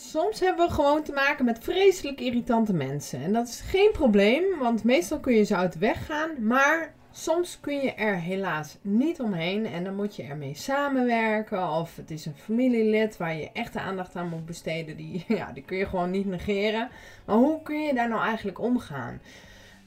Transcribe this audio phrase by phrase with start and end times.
[0.00, 3.22] soms hebben we gewoon te maken met vreselijk irritante mensen.
[3.22, 6.46] En dat is geen probleem, want meestal kun je ze uit de weg gaan.
[6.46, 11.70] Maar soms kun je er helaas niet omheen en dan moet je ermee samenwerken.
[11.70, 14.96] Of het is een familielid waar je echt de aandacht aan moet besteden.
[14.96, 16.88] Die, ja, die kun je gewoon niet negeren.
[17.24, 19.20] Maar hoe kun je daar nou eigenlijk omgaan?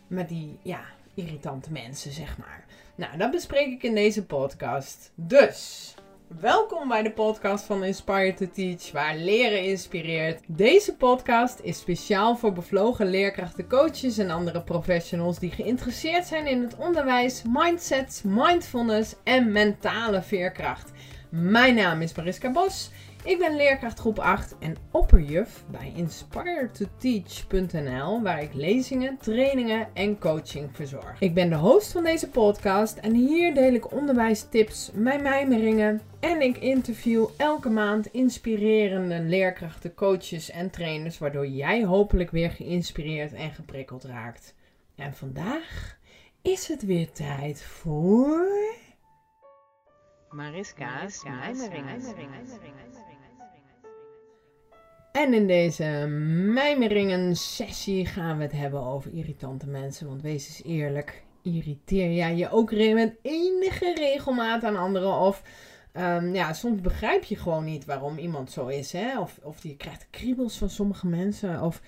[0.07, 0.81] Met die ja,
[1.13, 2.65] irritante mensen, zeg maar.
[2.95, 5.11] Nou, dat bespreek ik in deze podcast.
[5.15, 5.93] Dus.
[6.39, 10.41] Welkom bij de podcast van Inspire to Teach, waar leren inspireert.
[10.45, 16.61] Deze podcast is speciaal voor bevlogen leerkrachten, coaches en andere professionals die geïnteresseerd zijn in
[16.61, 20.91] het onderwijs, mindsets, mindfulness en mentale veerkracht.
[21.29, 22.91] Mijn naam is Mariska Bos.
[23.23, 30.75] Ik ben leerkracht groep 8 en opperjuf bij inspiretoteach.nl, waar ik lezingen, trainingen en coaching
[30.75, 31.19] verzorg.
[31.19, 36.41] Ik ben de host van deze podcast en hier deel ik onderwijstips, mijn mijmeringen en
[36.41, 43.51] ik interview elke maand inspirerende leerkrachten, coaches en trainers, waardoor jij hopelijk weer geïnspireerd en
[43.51, 44.55] geprikkeld raakt.
[44.95, 45.97] En vandaag
[46.41, 48.47] is het weer tijd voor.
[50.29, 52.01] Mariska's, Mariska's mijmeringen.
[55.13, 55.83] En in deze
[56.53, 60.07] mijmeringen sessie gaan we het hebben over irritante mensen.
[60.07, 65.13] Want wees eens eerlijk, irriteer jij je ook met enige regelmaat aan anderen?
[65.19, 65.43] Of
[65.93, 68.91] um, ja, soms begrijp je gewoon niet waarom iemand zo is.
[68.91, 69.19] Hè?
[69.19, 71.61] Of, of je krijgt kriebels van sommige mensen.
[71.61, 71.81] Of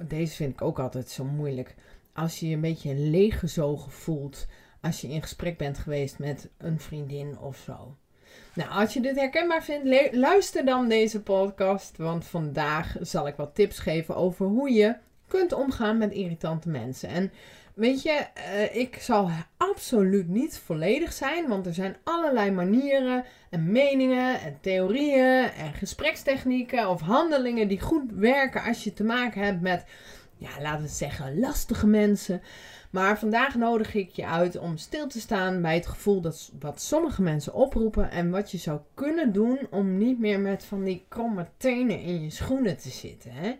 [0.00, 1.74] deze vind ik ook altijd zo moeilijk.
[2.12, 4.46] Als je je een beetje leeggezogen voelt.
[4.80, 7.96] Als je in gesprek bent geweest met een vriendin of zo.
[8.54, 11.96] Nou, als je dit herkenbaar vindt, luister dan deze podcast.
[11.96, 14.96] Want vandaag zal ik wat tips geven over hoe je
[15.28, 17.08] kunt omgaan met irritante mensen.
[17.08, 17.32] En
[17.74, 23.72] weet je, uh, ik zal absoluut niet volledig zijn, want er zijn allerlei manieren en
[23.72, 29.60] meningen en theorieën en gesprekstechnieken of handelingen die goed werken als je te maken hebt
[29.60, 29.84] met,
[30.36, 32.42] ja, laten we zeggen, lastige mensen.
[32.90, 36.80] Maar vandaag nodig ik je uit om stil te staan bij het gevoel dat wat
[36.80, 41.04] sommige mensen oproepen en wat je zou kunnen doen om niet meer met van die
[41.08, 43.32] kromme tenen in je schoenen te zitten.
[43.32, 43.56] Hè?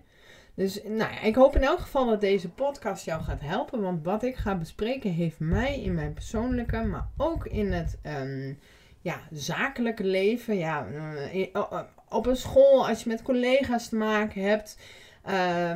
[0.55, 3.81] Dus nou ja, ik hoop in elk geval dat deze podcast jou gaat helpen.
[3.81, 8.59] Want wat ik ga bespreken heeft mij in mijn persoonlijke, maar ook in het um,
[9.01, 10.57] ja, zakelijke leven.
[10.57, 10.87] Ja,
[11.33, 14.79] eh, op een school, als je met collega's te maken hebt.
[15.27, 15.33] Uh,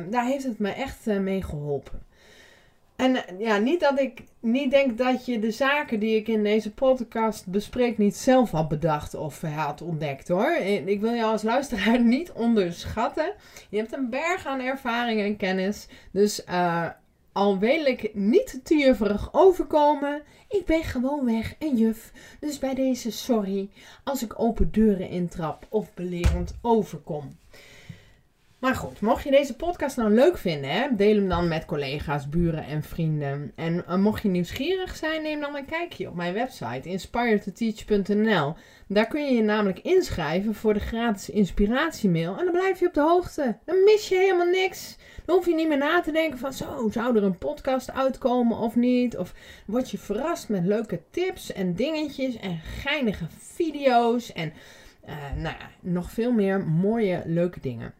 [0.09, 2.07] daar heeft het me echt uh, mee geholpen.
[2.95, 6.43] En eh, ja, niet dat ik niet denk dat je de zaken die ik in
[6.43, 10.51] deze podcast bespreek niet zelf had bedacht of had ontdekt hoor.
[10.85, 13.33] Ik wil jou als luisteraar niet onderschatten.
[13.69, 15.87] Je hebt een berg aan ervaring en kennis.
[16.11, 16.43] Dus
[17.31, 22.11] al wil ik niet te jufferig overkomen, ik ben gewoon weg een juf.
[22.39, 23.69] Dus bij deze sorry
[24.03, 27.37] als ik open deuren intrap of belerend overkom.
[28.59, 32.29] Maar goed, mocht je deze podcast nou leuk vinden, hè, deel hem dan met collega's,
[32.29, 33.51] buren en vrienden.
[33.55, 38.55] En uh, mocht je nieuwsgierig zijn, neem dan een kijkje op mijn website inspiretoteach.nl.
[38.87, 42.37] Daar kun je je namelijk inschrijven voor de gratis inspiratiemail.
[42.37, 43.57] En dan blijf je op de hoogte.
[43.65, 44.97] Dan mis je helemaal niks.
[45.25, 48.57] Dan hoef je niet meer na te denken van zo, zou er een podcast uitkomen
[48.57, 49.17] of niet?
[49.17, 49.33] Of
[49.65, 54.53] word je verrast met leuke tips en dingetjes en geinige video's en
[55.07, 57.93] uh, nou ja, nog veel meer mooie leuke dingen.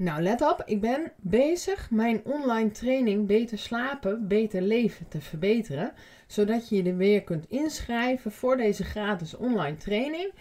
[0.00, 5.92] Nou, let op, ik ben bezig mijn online training Beter slapen, beter leven te verbeteren.
[6.26, 10.32] Zodat je je er weer kunt inschrijven voor deze gratis online training.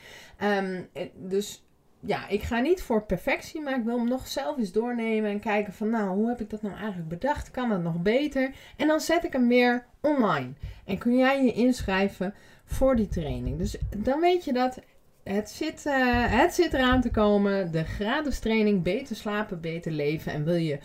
[0.43, 1.63] Um, dus
[1.99, 5.39] ja, ik ga niet voor perfectie, maar ik wil hem nog zelf eens doornemen en
[5.39, 7.51] kijken van nou, hoe heb ik dat nou eigenlijk bedacht?
[7.51, 8.51] Kan het nog beter?
[8.77, 10.53] En dan zet ik hem weer online.
[10.85, 12.33] En kun jij je inschrijven
[12.65, 13.57] voor die training.
[13.57, 14.79] Dus dan weet je dat
[15.23, 17.71] het zit, uh, het zit eraan te komen.
[17.71, 20.31] De gratis training Beter slapen, beter leven.
[20.31, 20.79] En wil je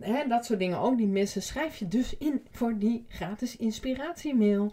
[0.00, 4.72] hè, dat soort dingen ook niet missen, schrijf je dus in voor die gratis inspiratiemail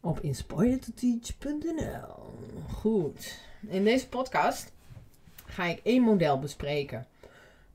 [0.00, 2.34] op inspiretoteach.nl.
[2.72, 3.38] Goed.
[3.68, 4.72] In deze podcast
[5.46, 7.06] ga ik één model bespreken.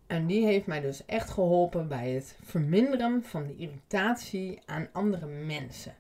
[0.08, 5.26] En die heeft mij dus echt geholpen bij het verminderen van de irritatie aan andere
[5.26, 5.96] mensen.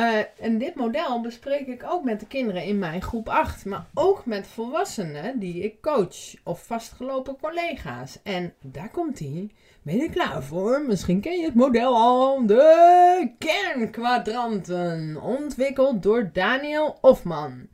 [0.00, 3.86] Uh, en dit model bespreek ik ook met de kinderen in mijn groep 8, maar
[3.94, 8.18] ook met volwassenen die ik coach of vastgelopen collega's.
[8.22, 9.50] En daar komt hij.
[9.82, 10.82] Ben je klaar voor?
[10.86, 12.46] Misschien ken je het model al.
[12.46, 17.68] De kernkwadranten, ontwikkeld door Daniel Hofman.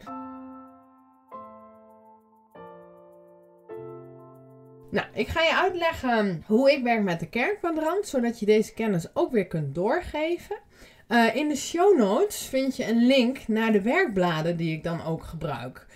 [4.91, 9.17] Nou, ik ga je uitleggen hoe ik werk met de kernkwadrant, zodat je deze kennis
[9.17, 10.57] ook weer kunt doorgeven.
[11.09, 15.05] Uh, in de show notes vind je een link naar de werkbladen die ik dan
[15.05, 15.87] ook gebruik.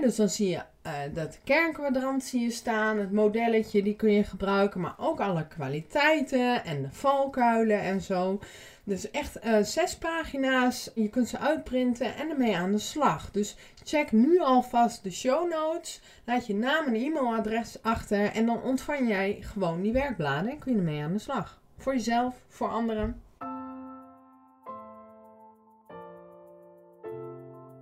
[0.00, 4.24] Dus dan zie je uh, dat kernkwadrant zie je staan, het modelletje, die kun je
[4.24, 8.40] gebruiken, maar ook alle kwaliteiten en de valkuilen en zo.
[8.84, 13.30] Dus echt uh, zes pagina's, je kunt ze uitprinten en ermee aan de slag.
[13.30, 18.62] Dus check nu alvast de show notes, laat je naam en e-mailadres achter en dan
[18.62, 21.60] ontvang jij gewoon die werkbladen en kun je ermee aan de slag.
[21.76, 23.29] Voor jezelf, voor anderen.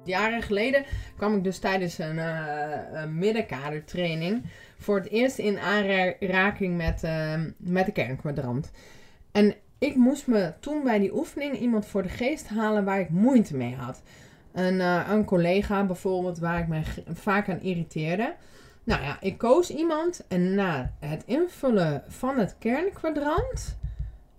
[0.09, 0.85] Jaren geleden
[1.17, 4.43] kwam ik dus tijdens een, uh, een middenkadertraining
[4.79, 8.71] voor het eerst in aanraking met, uh, met de kernkwadrant.
[9.33, 13.11] En ik moest me toen bij die oefening iemand voor de geest halen waar ik
[13.11, 14.03] moeite mee had.
[14.53, 16.83] Een, uh, een collega bijvoorbeeld waar ik me
[17.13, 18.35] vaak aan irriteerde.
[18.85, 23.79] Nou ja, ik koos iemand en na het invullen van het kernkwadrant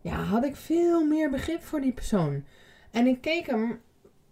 [0.02, 2.44] ja, had ik veel meer begrip voor die persoon.
[2.92, 3.82] En ik keek hem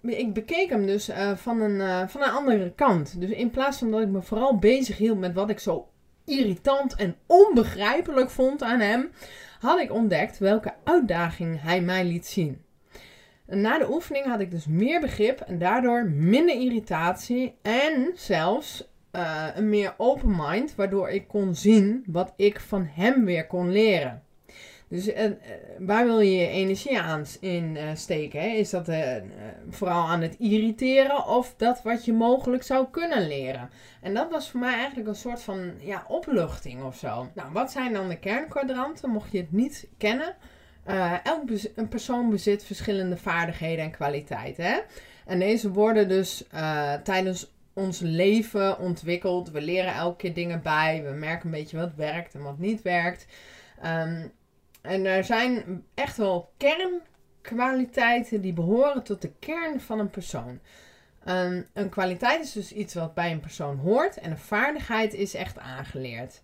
[0.02, 3.20] ik bekeek hem dus uh, van, een, uh, van een andere kant.
[3.20, 5.88] Dus in plaats van dat ik me vooral bezig hield met wat ik zo
[6.26, 9.12] irritant en onbegrijpelijk vond aan hem,
[9.60, 12.62] had ik ontdekt welke uitdaging hij mij liet zien.
[13.46, 18.88] En na de oefening had ik dus meer begrip en daardoor minder irritatie en zelfs
[19.12, 23.72] uh, een meer open mind, waardoor ik kon zien wat ik van hem weer kon
[23.72, 24.24] leren.
[24.90, 25.32] Dus uh,
[25.80, 28.42] waar wil je je energie aan in uh, steken?
[28.42, 28.48] Hè?
[28.48, 29.16] Is dat uh,
[29.70, 33.70] vooral aan het irriteren of dat wat je mogelijk zou kunnen leren?
[34.02, 37.30] En dat was voor mij eigenlijk een soort van ja, opluchting of zo.
[37.34, 39.10] Nou, wat zijn dan de kernkwadranten?
[39.10, 40.36] Mocht je het niet kennen.
[41.24, 44.82] elk een persoon bezit verschillende vaardigheden en kwaliteiten.
[45.26, 46.44] En deze worden dus
[47.04, 49.52] tijdens ons leven ontwikkeld.
[49.52, 51.04] We leren elke keer dingen bij.
[51.04, 53.28] We merken een beetje wat werkt en wat niet werkt.
[53.86, 54.32] Um,
[54.88, 60.60] en er zijn echt wel kernkwaliteiten die behoren tot de kern van een persoon.
[61.28, 65.34] Um, een kwaliteit is dus iets wat bij een persoon hoort en een vaardigheid is
[65.34, 66.42] echt aangeleerd.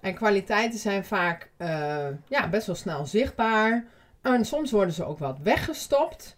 [0.00, 3.84] En kwaliteiten zijn vaak uh, ja, best wel snel zichtbaar.
[4.22, 6.36] En soms worden ze ook wat weggestopt.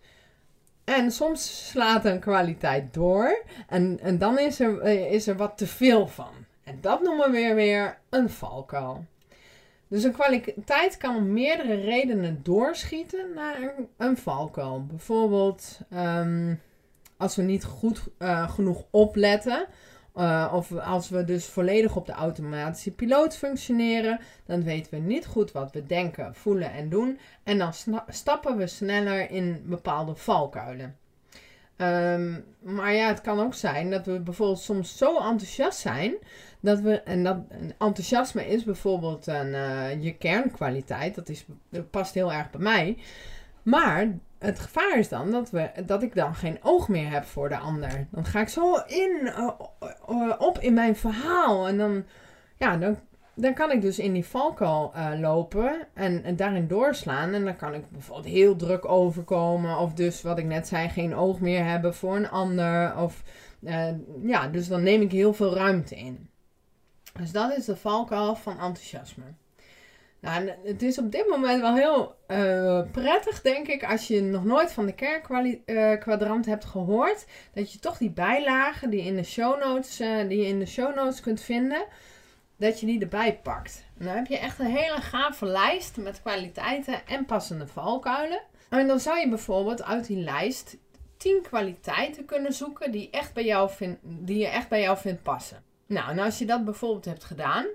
[0.85, 3.43] En soms slaat een kwaliteit door.
[3.69, 6.33] En, en dan is er, eh, is er wat te veel van.
[6.65, 9.05] En dat noemen we weer, weer een valkuil.
[9.89, 14.87] Dus een kwaliteit kan om meerdere redenen doorschieten naar een, valkuil.
[14.87, 16.55] Bijvoorbeeld ehm,
[17.17, 19.67] als we niet goed uh, genoeg opletten.
[20.15, 25.27] Uh, of als we dus volledig op de automatische piloot functioneren, dan weten we niet
[25.27, 27.19] goed wat we denken, voelen en doen.
[27.43, 27.73] En dan
[28.09, 30.97] stappen we sneller in bepaalde valkuilen.
[31.79, 36.15] Um, maar ja, het kan ook zijn dat we bijvoorbeeld soms zo enthousiast zijn
[36.61, 37.37] dat we, en dat
[37.79, 42.97] enthousiasme is bijvoorbeeld een, uh, je kernkwaliteit, dat, is, dat past heel erg bij mij.
[43.63, 47.49] Maar het gevaar is dan dat, we, dat ik dan geen oog meer heb voor
[47.49, 48.07] de ander.
[48.11, 49.51] Dan ga ik zo in, uh,
[50.39, 52.05] op in mijn verhaal en dan,
[52.57, 52.99] ja, dan
[53.39, 57.35] dan kan ik dus in die valkuil uh, lopen en, daarin doorslaan.
[57.35, 59.79] En dan kan ik bijvoorbeeld heel druk overkomen.
[59.79, 62.97] Of dus wat ik net zei, geen oog meer hebben voor een ander.
[62.97, 63.23] Of
[63.61, 63.89] uh,
[64.23, 66.29] ja, dus dan neem ik heel veel ruimte in.
[67.19, 69.25] Dus dat is de valkuil van enthousiasme.
[70.21, 74.45] Nou, het is op dit moment wel heel uh, prettig, denk ik, als je nog
[74.45, 79.83] nooit van de kernkwadrant hebt gehoord, dat je toch die bijlagen die, in de show
[80.29, 81.87] die je in de show notes kunt vinden,
[82.57, 83.85] dat je die erbij pakt.
[83.99, 88.43] Dan heb je echt een hele gave lijst met kwaliteiten en passende valkuilen.
[88.69, 90.77] En dan zou je bijvoorbeeld uit die lijst
[91.17, 95.23] 10 kwaliteiten kunnen zoeken die, echt bij jou vind, die je echt bij jou vindt
[95.23, 95.63] passen.
[95.87, 97.67] Nou, en als je dat bijvoorbeeld hebt gedaan,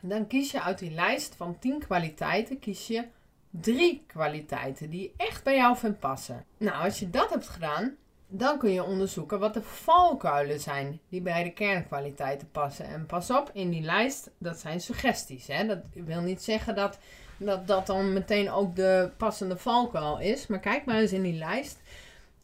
[0.00, 3.04] dan kies je uit die lijst van 10 kwaliteiten, kies je
[3.50, 6.44] drie kwaliteiten die je echt bij jou vindt passen.
[6.56, 7.96] Nou, als je dat hebt gedaan,
[8.32, 12.86] dan kun je onderzoeken wat de valkuilen zijn die bij de kernkwaliteiten passen.
[12.86, 15.46] En pas op, in die lijst, dat zijn suggesties.
[15.46, 15.66] Hè?
[15.66, 16.98] Dat wil niet zeggen dat,
[17.36, 20.46] dat dat dan meteen ook de passende valkuil is.
[20.46, 21.80] Maar kijk maar eens in die lijst.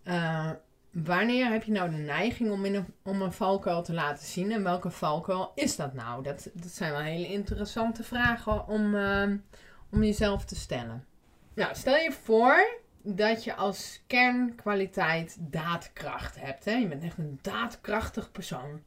[0.05, 0.51] Uh,
[0.91, 4.53] wanneer heb je nou de neiging om, in een, om een valkuil te laten zien?
[4.53, 6.23] En welke valkuil is dat nou?
[6.23, 9.31] Dat, dat zijn wel hele interessante vragen om, uh,
[9.91, 11.05] om jezelf te stellen.
[11.55, 12.85] Nou, stel je voor
[13.15, 16.65] dat je als kernkwaliteit daadkracht hebt.
[16.65, 16.73] Hè?
[16.73, 18.83] Je bent echt een daadkrachtig persoon.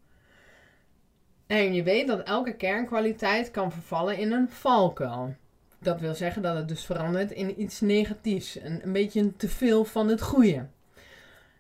[1.48, 5.36] En je weet dat elke kernkwaliteit kan vervallen in een valkuil.
[5.80, 8.56] Dat wil zeggen dat het dus verandert in iets negatiefs.
[8.56, 10.66] Een, een beetje een teveel van het goede.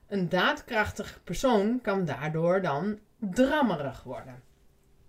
[0.07, 4.41] Een daadkrachtig persoon kan daardoor dan drammerig worden.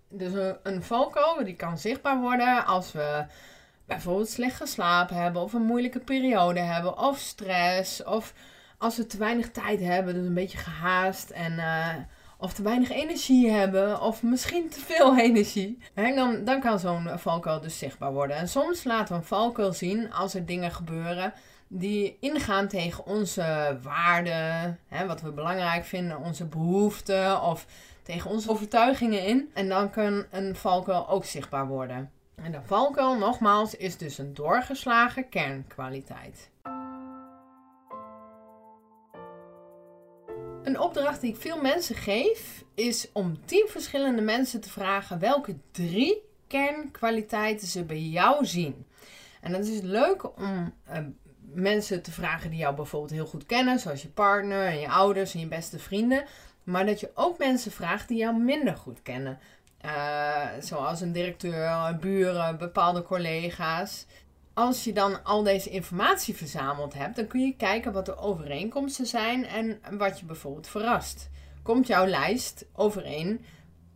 [0.07, 3.25] Dus een, een valkuil die kan zichtbaar worden als we
[3.93, 8.33] bijvoorbeeld slecht geslapen hebben of een moeilijke periode hebben of stress of
[8.77, 11.95] als we te weinig tijd hebben, dus een beetje gehaast en uh,
[12.37, 15.77] of te weinig energie hebben, of misschien te veel energie.
[15.93, 18.37] En dan, dan kan zo'n valkuil dus zichtbaar worden.
[18.37, 21.33] En soms laten we een valkuil zien als er dingen gebeuren
[21.67, 27.65] die ingaan tegen onze waarden, hè, wat we belangrijk vinden, onze behoeften of
[28.03, 29.49] tegen onze overtuigingen in.
[29.53, 32.11] En dan kan een valkuil ook zichtbaar worden.
[32.43, 36.49] En de valkuil, nogmaals, is dus een doorgeslagen kernkwaliteit.
[40.63, 45.55] Een opdracht die ik veel mensen geef is om tien verschillende mensen te vragen welke
[45.71, 48.85] drie kernkwaliteiten ze bij jou zien.
[49.41, 50.97] En dat is leuk om uh,
[51.53, 55.33] mensen te vragen die jou bijvoorbeeld heel goed kennen, zoals je partner en je ouders
[55.33, 56.25] en je beste vrienden.
[56.63, 59.39] Maar dat je ook mensen vraagt die jou minder goed kennen.
[59.85, 64.05] Uh, zoals een directeur, buren, bepaalde collega's.
[64.53, 69.05] Als je dan al deze informatie verzameld hebt, dan kun je kijken wat de overeenkomsten
[69.05, 71.29] zijn en wat je bijvoorbeeld verrast.
[71.63, 73.45] Komt jouw lijst overeen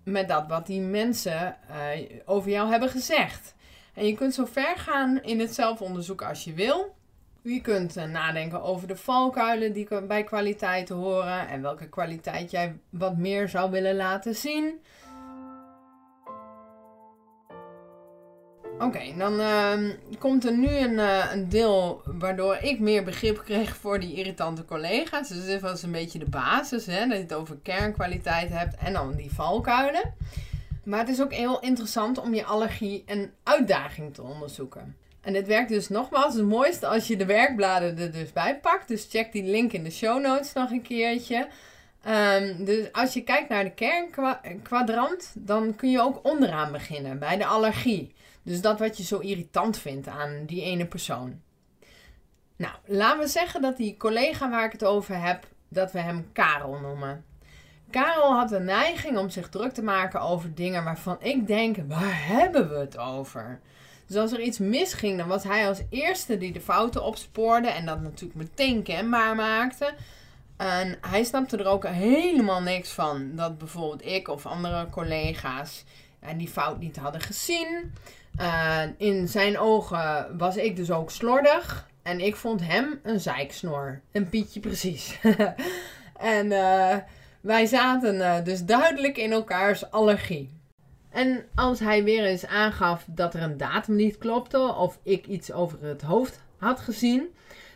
[0.04, 3.56] met dat wat die mensen uh, over jou hebben gezegd?
[3.94, 6.96] En je kunt zo ver gaan in het zelfonderzoek als je wil.
[7.42, 12.78] Je kunt uh, nadenken over de valkuilen die bij kwaliteiten horen en welke kwaliteit jij
[12.90, 14.80] wat meer zou willen laten zien.
[18.86, 19.74] Oké, dan uh,
[20.20, 24.66] komt er nu een, uh, een, deel waardoor ik meer begrip kreeg voor die irritante
[24.66, 25.28] collega's.
[25.28, 28.94] Dus dit was een beetje de basis, hè, dat je het over kernkwaliteit hebt en
[28.94, 30.14] dan die valkuilen.
[30.84, 34.96] Maar het is ook heel interessant om je allergie en uitdaging te onderzoeken.
[35.22, 38.88] En dit werkt dus nogmaals het mooiste als je de werkbladen er dus bij pakt.
[38.88, 41.48] Dus check die link in de show notes nog een keertje.
[42.08, 47.38] Um, dus als je kijkt naar de kernkwadrant, dan kun je ook onderaan beginnen bij
[47.38, 48.14] de allergie.
[48.46, 51.42] Dus dat wat je zo irritant vindt aan die ene persoon.
[52.56, 56.32] Nou, laten we zeggen dat die collega waar ik het over heb, dat we hem
[56.34, 57.26] Karel noemen.
[57.90, 62.28] Karel had de neiging om zich druk te maken over dingen waarvan ik denk, waar
[62.28, 63.60] hebben we het over?
[64.08, 67.86] Dus als er iets misging, dan was hij als eerste die de fouten opspoorde en
[67.86, 69.94] dat natuurlijk meteen kenbaar maakte.
[70.58, 75.84] En hij snapte er ook helemaal niks van dat bijvoorbeeld ik of andere collega's
[76.38, 77.94] die fout niet hadden gezien.
[78.40, 81.88] Uh, in zijn ogen was ik dus ook slordig.
[82.04, 84.02] En ik vond hem een zeiksnor.
[84.12, 85.20] Een Pietje precies.
[86.36, 86.96] en uh,
[87.42, 90.50] wij zaten uh, dus duidelijk in elkaars allergie.
[91.10, 95.52] En als hij weer eens aangaf dat er een datum niet klopte of ik iets
[95.52, 97.28] over het hoofd had gezien,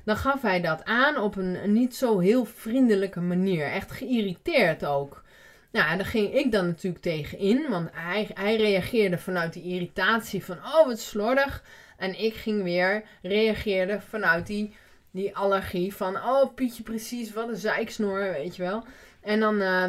[0.03, 3.71] dan gaf hij dat aan op een niet zo heel vriendelijke manier.
[3.71, 5.23] Echt geïrriteerd ook.
[5.71, 10.45] Nou, daar ging ik dan natuurlijk tegen in, want hij, hij reageerde vanuit die irritatie
[10.45, 11.63] van, oh wat slordig.
[11.97, 14.75] En ik ging weer, reageerde vanuit die,
[15.11, 18.85] die allergie van, oh Pietje precies, wat een zeiksnoor, weet je wel.
[19.21, 19.85] En dan, uh,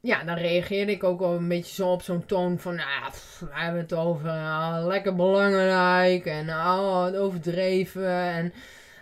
[0.00, 3.46] ja, dan reageerde ik ook wel een beetje zo op zo'n toon van, nou, we
[3.50, 8.08] hebben het over uh, lekker belangrijk en oh, overdreven.
[8.08, 8.52] En,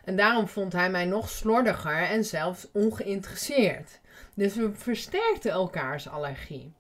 [0.05, 4.01] en daarom vond hij mij nog slordiger en zelfs ongeïnteresseerd.
[4.35, 6.73] Dus we versterkten elkaars allergie.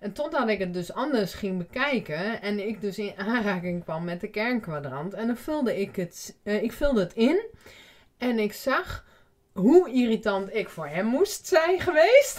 [0.00, 4.20] En totdat ik het dus anders ging bekijken en ik dus in aanraking kwam met
[4.20, 5.14] de kernkwadrant.
[5.14, 7.46] En dan vulde ik het, uh, ik vulde het in
[8.18, 9.04] en ik zag
[9.52, 12.38] hoe irritant ik voor hem moest zijn geweest.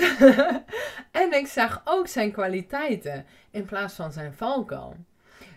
[1.21, 4.95] en ik zag ook zijn kwaliteiten in plaats van zijn valkuil.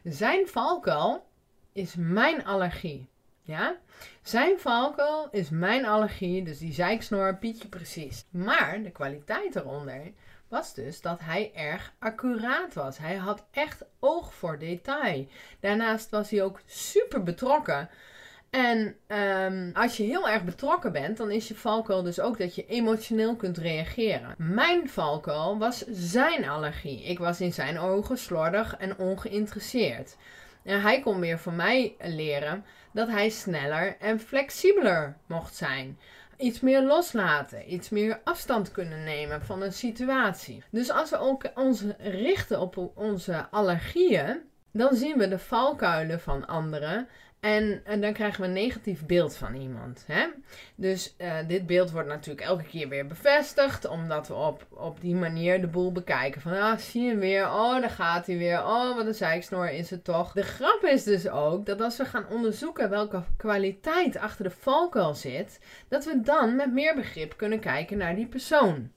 [0.05, 1.27] Zijn valkuil
[1.73, 3.09] is mijn allergie.
[3.43, 3.77] Ja?
[4.23, 8.25] Zijn valkuil is mijn allergie, dus die zeiksnor, Pietje precies.
[8.31, 10.13] Maar de kwaliteit eronder
[10.49, 12.99] was dus dat hij erg accuraat was.
[12.99, 15.27] Hij had echt oog voor detail.
[15.61, 17.89] Daarnaast was hij ook super betrokken.
[18.51, 22.55] En um, als je heel erg betrokken bent, dan is je valkuil dus ook dat
[22.55, 24.35] je emotioneel kunt reageren.
[24.39, 27.05] Mijn valkuil was zijn allergie.
[27.05, 30.17] Ik was in zijn ogen slordig en ongeïnteresseerd.
[30.65, 35.99] En hij kon weer van mij leren dat hij sneller en flexibeler mocht zijn.
[36.37, 40.63] Iets meer loslaten, iets meer afstand kunnen nemen van een situatie.
[40.71, 44.41] Dus als we ook ons richten op onze allergieën,
[44.73, 47.09] dan zien we de valkuilen van anderen
[47.43, 50.05] en, en, dan krijgen we een negatief beeld van iemand.
[50.07, 50.27] Hè?
[50.75, 53.89] Dus uh, dit beeld wordt natuurlijk elke keer weer bevestigd.
[53.89, 56.41] Omdat we op, op die manier de boel bekijken.
[56.41, 57.45] Van ah, zie je weer.
[57.45, 58.59] Oh, daar gaat hij weer.
[58.59, 60.33] Oh, wat een zeiksnor is het toch.
[60.33, 65.15] De grap is dus ook dat als we gaan onderzoeken welke kwaliteit achter de valkuil
[65.15, 65.61] zit.
[65.89, 68.91] Dat we dan met meer begrip kunnen kijken naar die persoon.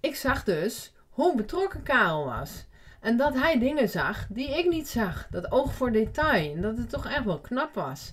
[0.00, 2.66] Ik zag dus hoe betrokken Karel was.
[3.04, 5.26] En dat hij dingen zag die ik niet zag.
[5.30, 6.54] Dat oog voor detail.
[6.54, 8.12] En dat het toch echt wel knap was.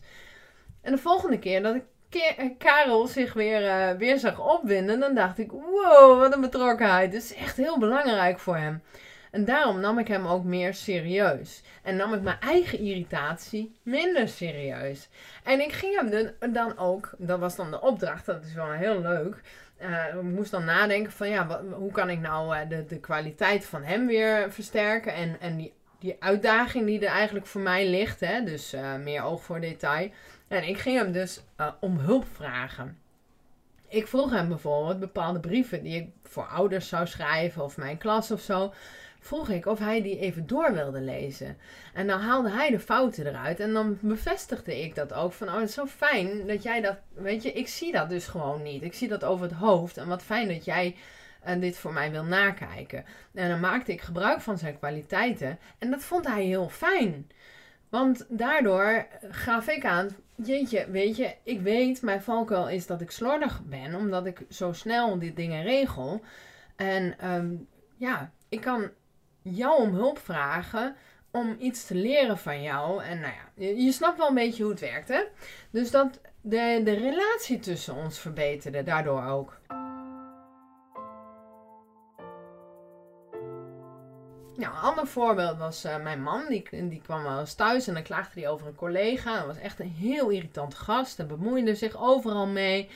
[0.82, 5.38] En de volgende keer dat ik Karel zich weer, uh, weer zag opwinden, dan dacht
[5.38, 7.12] ik: wow, wat een betrokkenheid.
[7.12, 8.82] Dit is echt heel belangrijk voor hem.
[9.32, 11.64] En daarom nam ik hem ook meer serieus.
[11.84, 15.10] En nam ik mijn eigen irritatie minder serieus.
[15.44, 19.02] En ik ging hem dan ook, dat was dan de opdracht, dat is wel heel
[19.02, 19.42] leuk.
[19.82, 23.84] Uh, moest dan nadenken van ja, hoe kan ik nou uh, de, de kwaliteit van
[23.84, 25.14] hem weer versterken.
[25.14, 28.20] En, en die, die uitdaging die er eigenlijk voor mij ligt.
[28.20, 30.12] Hè, dus uh, meer oog voor detail.
[30.48, 31.44] En ik ging hem dus
[31.80, 32.98] om hulp vragen.
[33.88, 38.32] Ik vroeg hem bijvoorbeeld bepaalde brieven die ik voor ouders zou schrijven of mijn klas
[38.32, 38.74] of zo
[39.22, 41.58] vroeg ik of hij die even door wilde lezen.
[41.94, 43.60] En dan haalde hij de fouten eruit.
[43.60, 45.34] En dan bevestigde ik dat ook.
[45.34, 46.98] Van, oh, het is zo fijn dat jij dat...
[47.14, 48.84] Weet je, ik zie dat dus gewoon niet.
[48.84, 49.98] Ik zie dat over het hoofd.
[49.98, 50.96] En wat fijn dat jij
[51.48, 53.06] uh, dit voor mij wil nakijken.
[53.34, 55.60] En dan maakte ik gebruik van zijn kwaliteiten.
[55.78, 57.30] En dat vond hij heel fijn.
[57.90, 63.12] Want daardoor gaf ik aan, jeetje, weet je, ik weet, mijn valkuil is dat ik
[63.12, 66.22] slordig ben, omdat ik zo snel dit dingen regel.
[66.76, 68.90] En um, ja, ik kan
[69.42, 70.96] jou om hulp vragen
[71.32, 73.04] om iets te leren van jou.
[73.04, 75.22] En nou ja, je, snapt wel een beetje hoe het werkt, hè?
[75.70, 79.60] Dus dat de, de relatie tussen ons verbeterde daardoor ook.
[84.56, 86.46] Nou, een ander voorbeeld was uh, mijn man.
[86.50, 89.38] Die, die kwam wel eens thuis en dan klaagde hij over een collega.
[89.38, 91.20] Dat was echt een heel irritant gast.
[91.20, 92.90] En bemoeide zich overal mee.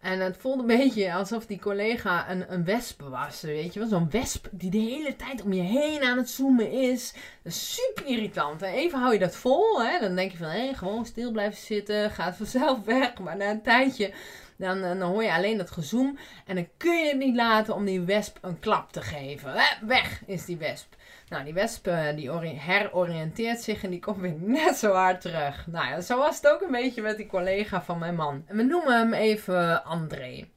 [0.00, 3.40] En het voelde een beetje alsof die collega een, een wesp was.
[3.40, 6.70] Weet je wel, zo'n wesp die de hele tijd om je heen aan het zoomen
[6.70, 7.14] is.
[7.44, 8.62] Super irritant.
[8.62, 9.82] En even hou je dat vol.
[9.82, 9.98] Hè?
[10.00, 12.10] Dan denk je van, hé, gewoon stil blijven zitten.
[12.10, 13.18] Gaat vanzelf weg.
[13.18, 14.12] Maar na een tijdje,
[14.58, 16.18] dan, dan hoor je alleen dat gezoom.
[16.46, 19.54] En dan kun je het niet laten om die wesp een klap te geven.
[19.86, 20.94] Weg is die wesp.
[21.28, 25.66] Nou, die wesp eh, die heroriënteert zich en die komt weer net zo hard terug.
[25.66, 28.44] Nou ja, zo was het ook een beetje met die collega van mijn man.
[28.48, 30.48] We noemen hem even André.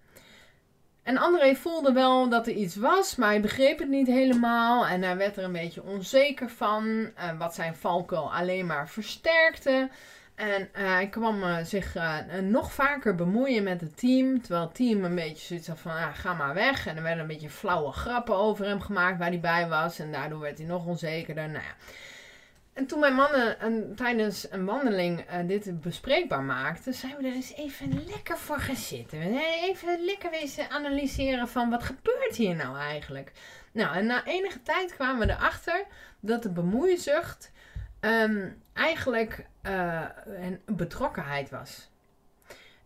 [1.04, 4.88] En André voelde wel dat er iets was, maar hij begreep het niet helemaal.
[4.88, 9.90] En hij werd er een beetje onzeker van, wat zijn valkuil alleen maar versterkte.
[10.42, 14.42] En hij kwam uh, zich uh, nog vaker bemoeien met het team.
[14.42, 16.88] Terwijl het team een beetje zoiets had van, ah, ga maar weg.
[16.88, 20.00] En er werden een beetje flauwe grappen over hem gemaakt waar hij bij was.
[20.00, 21.50] En daardoor werd hij nog onzekerder.
[21.50, 21.76] Nou ja.
[22.74, 28.04] En toen mijn mannen tijdens een wandeling dit bespreekbaar maakten, zijn we er eens even
[28.08, 29.20] lekker voor gaan zitten.
[29.62, 33.32] Even lekker wezen analyseren van wat gebeurt hier nou eigenlijk.
[33.72, 35.86] Nou, en na enige tijd kwamen we erachter
[36.20, 37.52] dat de bemoeizucht
[38.02, 41.90] um, eigenlijk uh, een betrokkenheid was.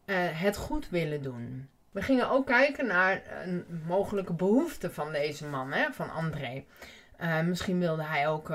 [0.05, 1.69] Uh, het goed willen doen.
[1.91, 6.63] We gingen ook kijken naar een mogelijke behoefte van deze man, hè, van André.
[7.21, 8.53] Uh, misschien wilde hij ook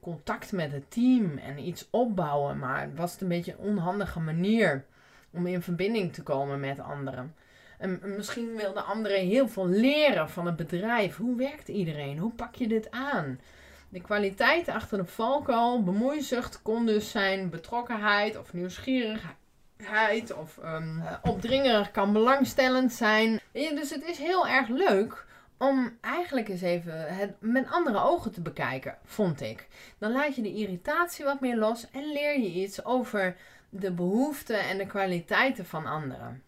[0.00, 4.84] contact met het team en iets opbouwen, maar was het een beetje een onhandige manier
[5.30, 7.34] om in verbinding te komen met anderen.
[7.78, 11.16] En misschien wilde André heel veel leren van het bedrijf.
[11.16, 12.18] Hoe werkt iedereen?
[12.18, 13.40] Hoe pak je dit aan?
[13.88, 21.90] De kwaliteit achter de valkuil, bemoeizucht, kon dus zijn betrokkenheid of nieuwsgierigheid of um, opdringerig
[21.90, 23.40] kan belangstellend zijn.
[23.52, 25.26] dus het is heel erg leuk
[25.58, 29.68] om eigenlijk eens even het met andere ogen te bekijken, vond ik.
[29.98, 33.36] Dan laat je de irritatie wat meer los en leer je iets over
[33.68, 36.42] de behoeften en de kwaliteiten van anderen.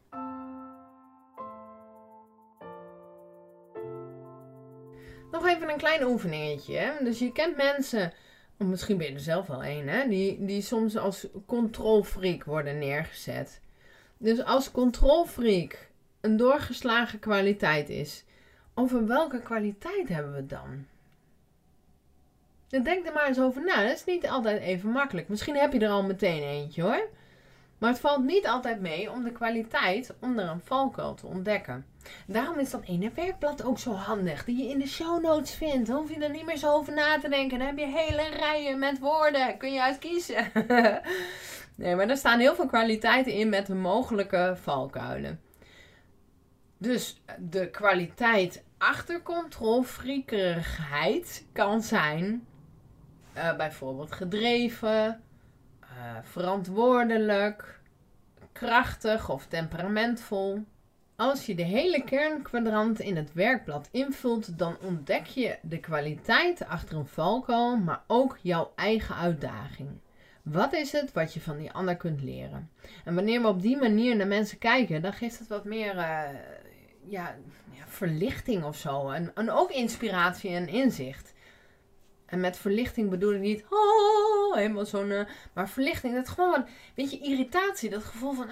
[5.31, 6.97] Nog even een klein oefeningetje.
[7.01, 8.13] Dus je kent mensen,
[8.59, 10.09] of misschien ben je er zelf wel een, hè?
[10.09, 13.61] Die, die soms als controlfreak worden neergezet.
[14.19, 15.89] Dus als controlfreak
[16.21, 18.25] een doorgeslagen kwaliteit is,
[18.75, 20.87] over welke kwaliteit hebben we dan?
[22.69, 23.83] Dan denk er maar eens over na.
[23.83, 25.29] Dat is niet altijd even makkelijk.
[25.29, 27.09] Misschien heb je er al meteen eentje hoor.
[27.79, 31.87] Maar het valt niet altijd mee om de kwaliteit onder een valkuil te ontdekken.
[32.27, 35.87] Daarom is dat ene werkblad ook zo handig, die je in de show notes vindt.
[35.87, 37.59] Dan hoef je er niet meer zo over na te denken.
[37.59, 40.51] Dan heb je hele rijen met woorden, kun je uitkiezen.
[41.75, 45.41] nee, maar er staan heel veel kwaliteiten in met de mogelijke valkuilen.
[46.79, 52.47] Dus de kwaliteit achter controlfriekerigheid kan zijn
[53.37, 55.23] uh, bijvoorbeeld gedreven,
[55.83, 55.89] uh,
[56.23, 57.81] verantwoordelijk,
[58.53, 60.65] krachtig of temperamentvol.
[61.21, 66.97] Als je de hele kernkwadranten in het werkblad invult, dan ontdek je de kwaliteit achter
[66.97, 69.89] een valkuil, maar ook jouw eigen uitdaging.
[70.43, 72.71] Wat is het wat je van die ander kunt leren?
[73.05, 76.03] En wanneer we op die manier naar mensen kijken, dan geeft het wat meer uh,
[77.09, 77.37] ja,
[77.71, 79.09] ja, verlichting of zo.
[79.09, 81.35] En, en ook inspiratie en inzicht.
[82.27, 85.21] En met verlichting bedoel ik niet, oh, helemaal zo'n, uh,
[85.53, 88.49] maar verlichting, dat gewoon, weet je, irritatie, dat gevoel van,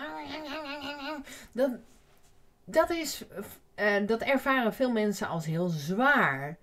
[1.52, 1.70] dat,
[2.70, 3.24] dat is,
[3.76, 6.58] uh, dat ervaren veel mensen als heel zwaar.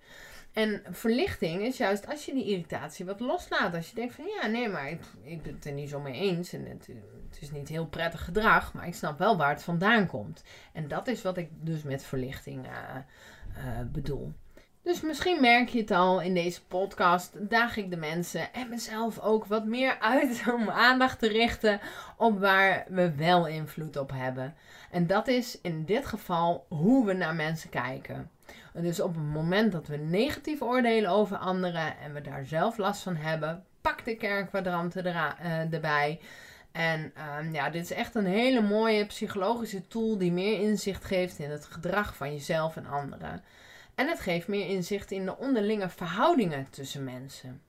[0.52, 3.74] En verlichting is juist als je die irritatie wat loslaat.
[3.74, 6.14] Als je denkt van ja, nee, maar ik, ik ben het er niet zo mee
[6.14, 6.52] eens.
[6.52, 6.86] En het,
[7.30, 10.42] het, is niet heel prettig gedrag, maar ik snap wel waar het vandaan komt.
[10.72, 12.72] En dat is wat ik dus met verlichting uh,
[13.56, 14.32] uh, bedoel.
[14.86, 17.32] Dus misschien merk je het al in deze podcast.
[17.50, 21.80] Daag ik de mensen en mezelf ook wat meer uit om aandacht te richten
[22.16, 24.54] op waar we wel invloed op hebben.
[24.90, 28.30] En dat is in dit geval hoe we naar mensen kijken.
[28.72, 33.02] Dus op het moment dat we negatief oordelen over anderen en we daar zelf last
[33.02, 36.20] van hebben, pak de kernkwadranten uh, erbij.
[36.72, 41.38] En um, ja, dit is echt een hele mooie psychologische tool die meer inzicht geeft
[41.38, 43.42] in het gedrag van jezelf en anderen.
[43.96, 47.62] En het geeft meer inzicht in de onderlinge verhoudingen tussen mensen.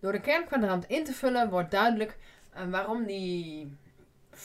[0.00, 2.18] Door de kernkwadrant in te vullen wordt duidelijk
[2.56, 3.76] uh, waarom die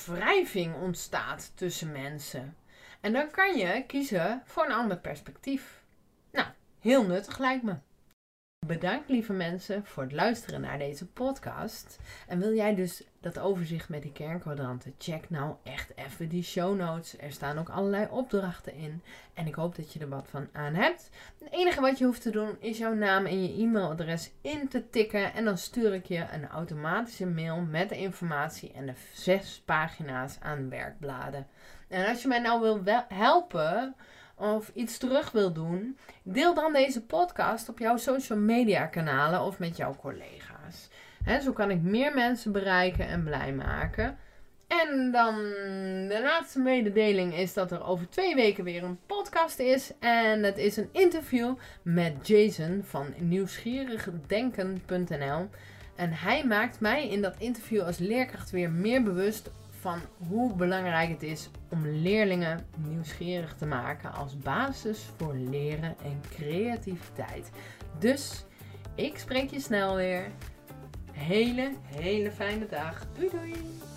[0.06, 2.56] wrijving ontstaat tussen mensen.
[3.02, 5.84] En dan kan je kiezen voor een ander perspectief.
[6.32, 6.48] Nou,
[6.80, 7.76] heel nuttig lijkt me.
[8.68, 12.00] Bedankt lieve mensen voor het luisteren naar deze podcast.
[12.28, 14.96] En wil jij dus dat overzicht met die kernkwadranten?
[14.98, 17.18] Check nou echt even die show notes.
[17.18, 19.02] Er staan ook allerlei opdrachten in.
[19.34, 21.10] En ik hoop dat je er wat van aan hebt.
[21.40, 24.90] Het enige wat je hoeft te doen is jouw naam en je e-mailadres in te
[24.90, 25.34] tikken.
[25.34, 30.38] En dan stuur ik je een automatische mail met de informatie en de zes pagina's
[30.40, 31.48] aan werkbladen.
[31.88, 33.96] En als je mij nou wil helpen
[34.36, 39.60] of iets terug wil doen, deel dan deze podcast op jouw social media kanalen of
[39.60, 40.90] met jouw collega's.
[41.44, 44.18] zo kan ik meer mensen bereiken en blij maken.
[44.68, 45.36] En dan
[46.08, 49.92] de laatste mededeling is dat er over twee weken weer een podcast is.
[50.00, 55.50] En het is een interview met Jason van nieuwsgierigdenken.nl.
[55.96, 59.50] En hij maakt mij in dat interview als leerkracht weer meer bewust
[59.86, 66.22] van hoe belangrijk het is om leerlingen nieuwsgierig te maken als basis voor leren en
[66.30, 67.52] creativiteit.
[68.00, 68.46] Dus
[68.96, 70.32] ik spreek je snel weer.
[71.12, 73.06] Hele, hele fijne dag.
[73.14, 73.95] Doei doei!